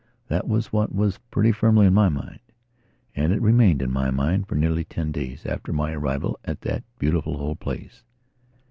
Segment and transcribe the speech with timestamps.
[0.29, 2.39] That was what was pretty firmly in my mind.
[3.15, 6.83] And it remained in my mind for nearly ten days after my arrival at that
[6.97, 8.01] beautiful old place.